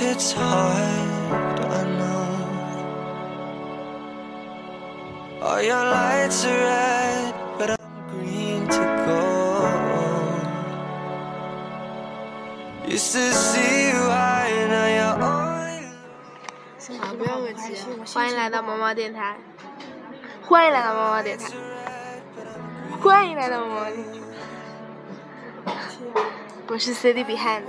[0.00, 2.26] it's hard, I know.
[5.42, 7.78] All your lights are red, but I'm
[8.10, 10.46] green to gold.
[12.86, 15.58] Used to see you high, now you're only.
[17.00, 17.76] 啊，不要客气，
[18.14, 19.36] 欢迎来到毛毛电台，
[20.42, 21.52] 欢迎来到毛毛电台，
[23.00, 24.02] 欢迎来到毛毛电台。
[26.68, 27.62] 我是 CD Behind，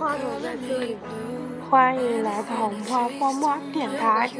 [0.00, 0.96] 告诉你啊，话筒在这里。
[1.68, 4.30] 欢迎来到红花花花电台。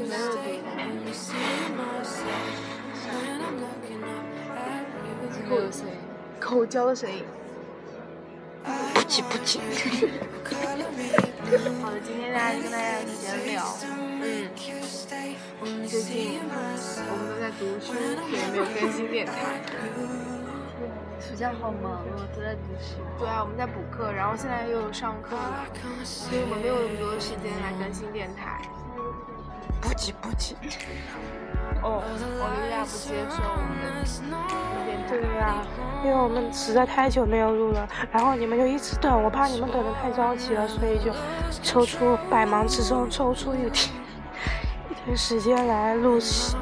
[5.49, 5.93] 口有声音，
[6.41, 7.23] 口交的声音。
[8.95, 9.61] 不急不急。
[11.83, 13.77] 好的，今天大家跟大家闲聊。
[14.23, 14.49] 嗯，
[15.87, 16.57] 最近我
[17.21, 17.93] 们都在读书，所
[18.29, 19.33] 以没有更新电台。
[21.21, 22.97] 暑假好忙哦，都在读书。
[23.19, 25.67] 对啊，我们在补课，然后现在又有上课了，
[26.03, 28.63] 所以我们没有那么多时间来更新电台。
[29.83, 30.57] 不急不急。
[31.83, 33.77] 哦，我们俩不接受我们
[34.87, 35.11] 电台。
[35.11, 35.63] 对呀、
[36.05, 41.13] 因为我们实在太久没有录了，然后你们就一直等，我怕你们等的太着急了，所以就
[41.63, 43.95] 抽出百忙之中抽出一天
[45.17, 46.19] 时间来录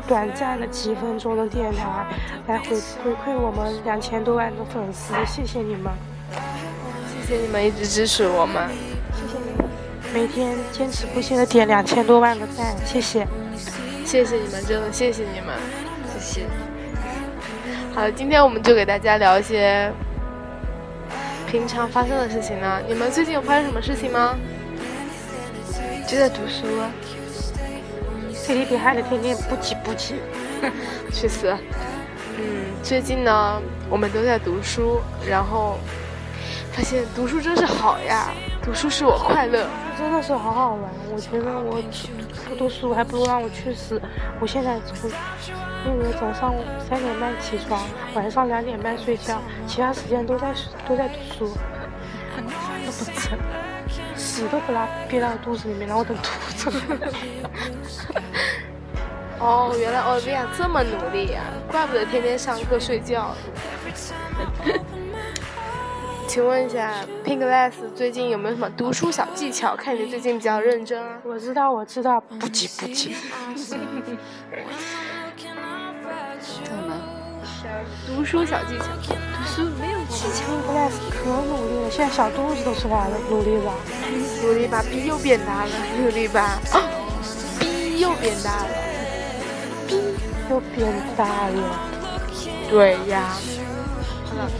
[0.06, 2.06] 短暂的几分钟的电台，
[2.46, 5.92] 来回回馈我们两千多万的粉丝，谢谢你们，
[7.10, 8.68] 谢谢你们一直支持我们。
[9.12, 9.68] 谢谢你们，
[10.12, 13.26] 每天坚持不懈的点两千多万个赞，谢谢。
[14.04, 15.54] 谢谢你们，真的谢谢你们。
[16.14, 16.46] 谢谢。
[17.94, 19.92] 好，今天我们就给大家聊一些
[21.46, 22.80] 平常发生的事情呢。
[22.88, 24.34] 你们最近有发生什么事情吗？
[26.06, 26.90] 就在读书啊。
[28.48, 30.14] 这里比害的天天不急不急。
[31.12, 31.54] 去死！
[32.38, 35.78] 嗯，最近呢，我们都在读书，然后
[36.72, 38.30] 发现读书真是好呀，
[38.64, 39.66] 读书使我快乐。
[39.98, 41.82] 真的是好好玩，我觉得我
[42.48, 44.00] 不读书还不如让我去死。
[44.40, 45.10] 我现在从
[45.84, 46.54] 那个早上
[46.88, 47.78] 三点半起床，
[48.14, 50.54] 晚上两点半睡觉，其他时间都在
[50.88, 51.54] 都在读书，
[52.34, 52.42] 饭
[52.86, 53.30] 都不吃，
[54.16, 57.10] 屎都不拉憋到肚子里面，然后等吐出来。
[59.40, 63.34] 哦，原来奥利亚这么努力呀、怪不得天天上课睡觉。
[66.26, 66.92] 请问一下
[67.24, 69.74] ，Pinkless 最近有没有什么读书小技巧？
[69.74, 71.18] 看你最近比较认真啊。
[71.24, 73.14] 我知道，我知道，不急不急。
[73.56, 74.02] 怎么？
[78.06, 79.14] 读书小技巧，读
[79.46, 80.44] 书没有技巧。
[80.70, 83.72] Glass 可努力了，现在小肚子都出来了，努力吧。
[84.42, 86.82] 努力吧，逼又变大了，努力吧，啊，
[87.58, 88.68] 逼又变大了，
[90.50, 91.80] 又变大了。
[92.68, 93.32] 对呀。
[94.24, 94.50] 好了，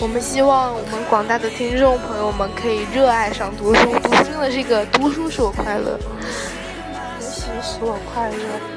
[0.00, 5.98] 我们希望我们广大的听众朋友们可以热爱上读书，读书真的是一个，读书使我快乐。
[7.20, 8.36] 学习使我快乐，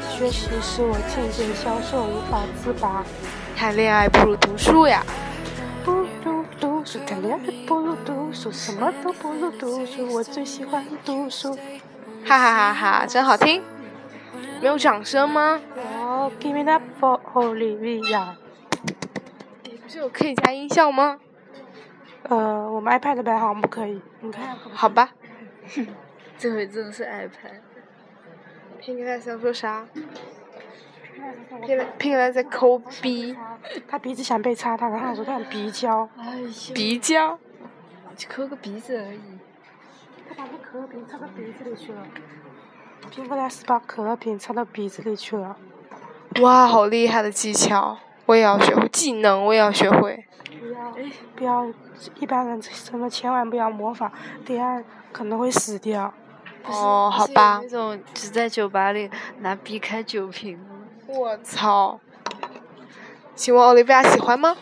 [0.09, 3.03] 学习使我渐渐消瘦，无法自拔。
[3.55, 5.03] 谈恋爱不如读书呀。
[5.83, 10.13] 不如读书，谈恋爱不如读书，什么都不如读书。
[10.13, 11.57] 我最喜欢读书。
[12.25, 13.61] 哈哈哈哈，真好听。
[14.61, 15.61] 没有掌声吗？
[15.75, 18.35] 哦，Give me that for Olivia。
[19.81, 21.19] 不是有可以加音效吗？
[22.23, 24.55] 呃，我们 iPad 版好像不可以，你看。
[24.55, 25.11] 好吧。
[26.37, 27.61] 这回真的是 iPad。
[28.81, 29.85] Pink 想说啥
[31.61, 33.35] ？Pink Pink 在抠鼻，
[33.87, 36.09] 他鼻子想被擦，他跟他说他很鼻胶。
[36.17, 37.39] 哎呦，鼻胶。
[38.15, 39.19] 就抠个鼻子而已。
[40.27, 42.07] 他把那可乐瓶插到鼻子里去了。
[43.11, 45.55] 苹果 s 把可乐瓶插到鼻子里去了。
[46.41, 47.97] 哇，好厉害的技巧！
[48.25, 50.25] 我也要学会技能，我也要学会。
[50.59, 50.91] 不要
[51.35, 51.65] 不要，
[52.19, 54.11] 一般人真的千万不要模仿，
[54.45, 56.13] 等下可能会死掉。
[56.65, 57.69] 哦，好吧那。
[57.69, 60.59] 种只在酒吧里拿笔开酒瓶？
[61.07, 61.99] 我操！
[63.35, 64.57] 请问奥利维亚喜欢吗？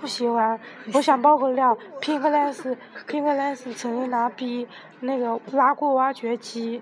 [0.00, 0.58] 不喜欢，
[0.94, 2.76] 我想爆个料，Pink Lens
[3.08, 4.68] Pink Lens 曾经拿笔
[5.00, 6.80] 那个拉过挖掘机，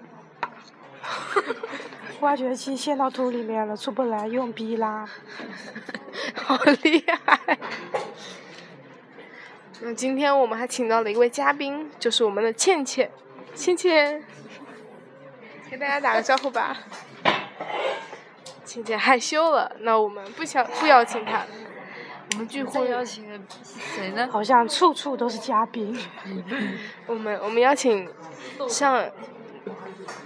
[2.21, 5.09] 挖掘机陷到土里面了，出不来，用逼拉。
[6.35, 7.59] 好厉害！
[9.81, 13.11] 那今天我们还请到了一位嘉宾，就是我们的倩倩。
[13.55, 14.25] 倩倩，
[15.71, 16.77] 给大家打个招呼吧。
[18.65, 21.43] 倩倩害羞了，那我们不想不邀请她。
[22.33, 24.27] 我们聚再会邀请的谁呢？
[24.33, 25.97] 好像处处都是嘉宾。
[27.07, 28.09] 我们我们邀请
[28.69, 29.05] 像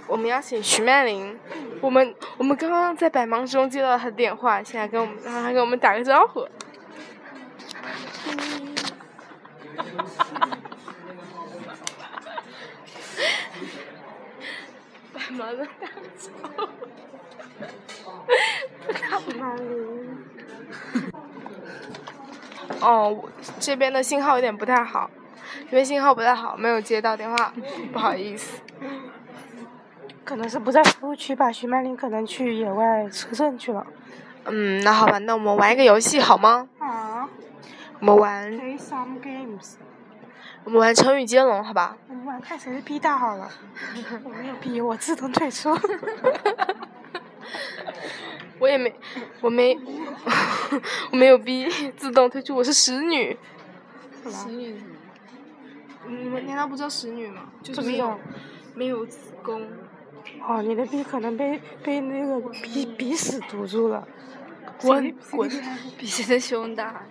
[0.09, 1.39] 我们邀请徐曼玲，
[1.79, 6.47] 我们我们刚刚在百忙之中接到她的电话，现在跟我们让她跟我们打个招呼。
[15.13, 16.29] 百忙的大招。
[22.81, 23.29] 哦，我
[23.59, 25.11] 这边的信号有点不太好，
[25.65, 27.53] 这边信号不太好，没有接到电话，
[27.93, 28.59] 不好意思。
[30.29, 33.83] 可能是不在服务区吧，徐曼玲可能去野外车震去了。
[34.45, 36.69] 嗯，那好吧，那我们玩一个游戏好吗？
[36.77, 37.27] 啊
[37.99, 39.73] 我们玩，play some games。
[40.65, 41.97] 我们玩成语接龙，好吧？
[42.07, 43.49] 我们玩看谁的逼大好了。
[44.23, 45.75] 我没有逼，我自动退出。
[48.59, 48.93] 我也没，
[49.41, 49.75] 我没，
[51.11, 51.67] 我没有逼，
[51.97, 52.55] 自动退出。
[52.55, 53.35] 我是使女。
[54.29, 54.85] 使女是什
[56.07, 56.15] 么？
[56.21, 57.49] 你们难道不知道使女吗？
[57.63, 58.19] 就是没有。
[58.75, 59.67] 没有子宫。
[60.47, 64.07] 哦，你的逼可能被被那个鼻鼻屎堵住了。
[64.81, 65.49] 滚滚！
[65.97, 67.01] 比谁的胸大？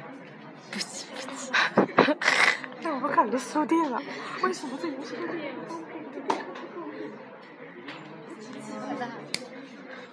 [2.80, 4.00] 那我们肯定输定了。
[4.42, 5.54] 为什么这游戏会这样？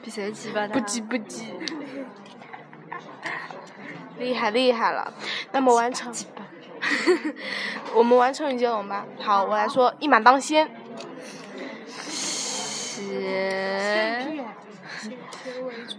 [0.01, 0.73] 比谁的鸡巴大？
[0.73, 1.53] 不急不急。
[4.19, 5.13] 厉害厉害了！
[5.51, 6.13] 那么完成，
[7.95, 9.05] 我们完成语接龙吧。
[9.19, 10.69] 好，我来说，一马当先。
[13.21, 14.45] 先
[15.41, 15.97] 先入为主，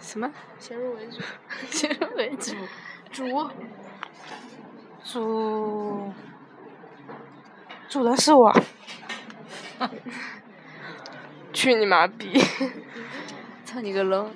[0.00, 0.30] 什么？
[0.58, 1.20] 先入为主，
[1.70, 2.54] 先入为主。
[3.10, 3.50] 主
[5.04, 6.12] 主
[7.88, 8.52] 主人是我。
[11.52, 12.32] 去你妈逼！
[13.64, 14.30] 操你个龙！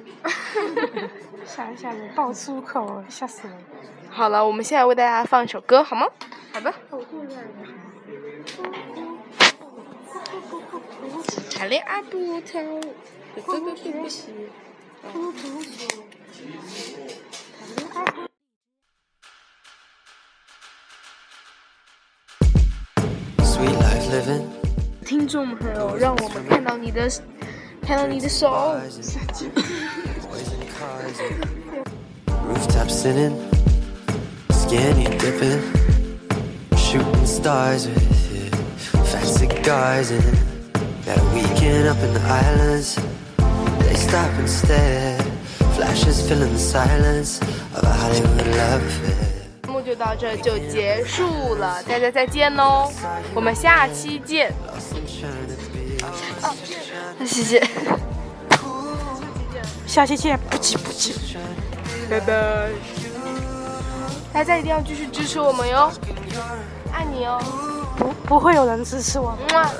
[1.44, 3.56] 想一想，你爆粗口，吓死人！
[4.10, 6.06] 好了，我们现在为大家放一首歌，好吗？
[6.52, 6.72] 好的。
[11.56, 12.82] 查理阿布跳舞，
[13.34, 14.24] 这个对不起。
[23.38, 24.44] Sweet life living.
[25.06, 27.08] 听众朋友，让我们看到你的，
[27.80, 28.50] 看到你的手。
[28.50, 28.98] Boys
[30.52, 31.40] in cars and
[32.46, 33.32] rooftop sitting,
[34.50, 35.62] skinny dipping,
[36.76, 38.50] shooting stars with you,
[39.06, 40.45] fancy guys and
[41.06, 42.98] got a weekend up in the islands.
[43.78, 45.16] They stop and stare,
[45.76, 47.40] flashes filling the silence
[47.74, 49.36] of a Hollywood love affair.
[49.62, 52.90] 节目就到这就结束了，大家再见喽，
[53.34, 54.52] 我们下期见。
[54.94, 55.06] In
[57.18, 57.62] 那谢谢。
[59.86, 61.14] 下期见，不急不急。
[62.10, 62.68] 拜拜。
[64.32, 65.90] 大家一定要继续支持我们哟，
[66.92, 67.85] 爱你哦。
[67.96, 69.30] 不不会有人支持我。
[69.30, 69.72] 么啊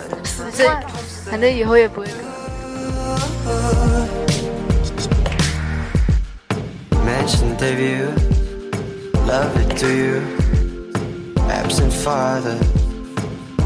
[0.57, 0.69] 这
[1.25, 2.07] 反正以后也不会。
[7.05, 8.11] Mansion debut,
[9.27, 10.23] love it, do you?
[11.49, 12.59] Absent father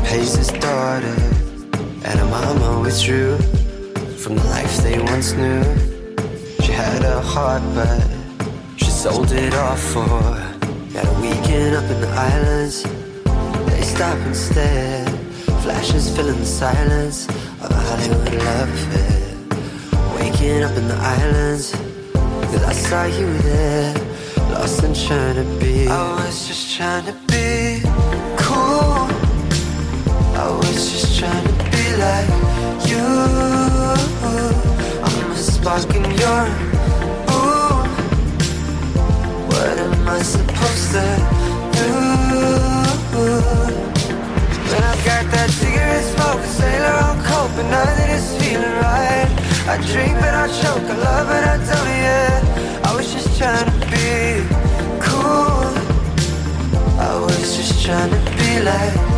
[0.05, 1.17] pays his daughter,
[2.05, 3.37] and her mama withdrew
[4.19, 5.63] from the life they once knew.
[6.63, 8.03] She had a heart, but
[8.77, 10.07] she sold it off for.
[10.93, 13.00] Got a weekend up in the islands.
[14.01, 15.05] Stop and stare,
[15.61, 17.29] flashes filling the silence
[17.63, 19.37] of a Hollywood love affair.
[20.17, 21.73] Waking up in the islands.
[22.15, 23.95] Cause I saw you there,
[24.53, 25.87] lost and trying to be.
[25.87, 27.83] I was just trying to be
[28.39, 29.05] cool.
[30.45, 32.31] I was just trying to be like
[32.89, 33.05] you.
[35.05, 37.87] I'm a spark and you're a boom.
[39.51, 41.50] What am I supposed to
[49.83, 52.87] drink but I choke, I love but I don't yet.
[52.87, 54.45] I was just trying to be
[55.01, 55.73] cool.
[56.99, 59.10] I was just trying to be like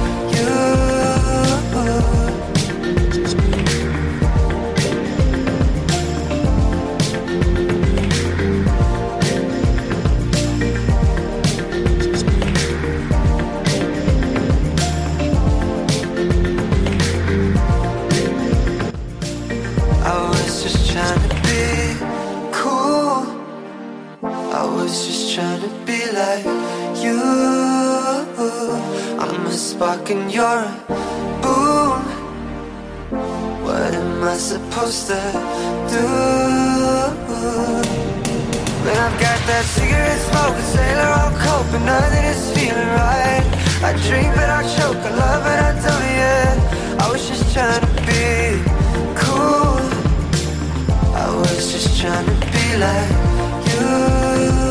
[20.29, 21.97] was just trying to be
[22.53, 23.27] cool.
[24.23, 26.45] I was just trying to be like
[27.03, 27.21] you.
[29.23, 30.75] I'm a spark and you're a
[31.43, 32.03] boom.
[33.65, 35.21] What am I supposed to
[35.93, 36.07] do?
[38.85, 43.47] When I've got that cigarette smoke, a sailor on coke, but nothing is feeling right.
[43.83, 46.57] I drink but I choke, I love but I don't yet.
[47.01, 48.63] I was just trying to be
[49.17, 49.92] cool
[51.71, 54.62] just trying to be like you.